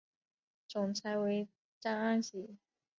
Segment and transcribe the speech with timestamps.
[0.67, 1.47] 总裁为
[1.79, 2.57] 张安喜。